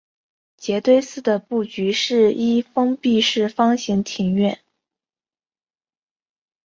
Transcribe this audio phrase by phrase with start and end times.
[0.57, 4.59] 杰堆寺的布局是一封闭式方形庭院。